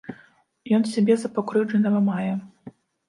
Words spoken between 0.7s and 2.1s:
Ён сябе за пакрыўджанага